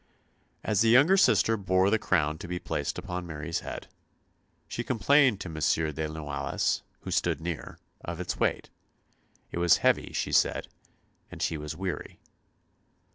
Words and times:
As 0.63 0.81
the 0.81 0.89
younger 0.89 1.15
sister 1.15 1.55
bore 1.57 1.91
the 1.91 1.99
crown 1.99 2.39
to 2.39 2.47
be 2.47 2.57
placed 2.57 2.97
upon 2.97 3.27
Mary's 3.27 3.59
head, 3.59 3.85
she 4.67 4.83
complained 4.83 5.39
to 5.41 5.47
M. 5.47 5.93
de 5.93 6.07
Noailles, 6.09 6.81
who 7.01 7.11
stood 7.11 7.39
near, 7.39 7.77
of 8.03 8.19
its 8.19 8.39
weight. 8.39 8.71
It 9.51 9.59
was 9.59 9.77
heavy, 9.85 10.11
she 10.11 10.31
said, 10.31 10.69
and 11.31 11.39
she 11.39 11.55
was 11.55 11.75
weary. 11.77 12.19